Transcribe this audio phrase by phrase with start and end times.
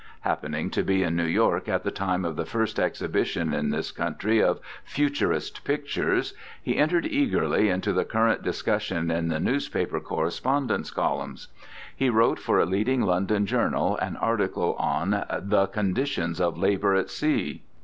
[0.21, 3.91] Happening to be in New York at the time of the first exhibition in this
[3.91, 10.89] country of "futurist" pictures, he entered eagerly into the current discussion in the newspaper correspondence
[10.89, 11.49] columns.
[11.95, 17.11] He wrote for a leading London journal an article on "The Conditions of Labour at
[17.11, 17.61] Sea."